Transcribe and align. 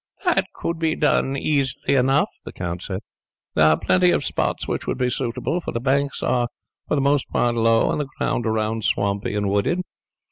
"That 0.25 0.47
could 0.55 0.79
be 0.79 0.95
done 0.95 1.37
easily 1.37 1.93
enough," 1.93 2.31
the 2.43 2.51
count 2.51 2.81
said; 2.81 3.01
"there 3.53 3.67
are 3.67 3.77
plenty 3.77 4.09
of 4.09 4.25
spots 4.25 4.67
which 4.67 4.87
would 4.87 4.97
be 4.97 5.11
suitable, 5.11 5.61
for 5.61 5.71
the 5.71 5.79
banks 5.79 6.23
are 6.23 6.47
for 6.87 6.95
the 6.95 7.01
most 7.01 7.29
part 7.29 7.53
low 7.53 7.91
and 7.91 8.01
the 8.01 8.07
ground 8.17 8.47
around 8.47 8.83
swampy 8.83 9.35
and 9.35 9.47
wooded. 9.47 9.81